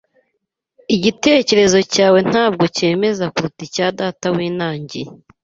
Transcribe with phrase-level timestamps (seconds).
[0.95, 5.07] Igitekerezo cyawe ntabwo cyemeza kuruta icya data winangiye.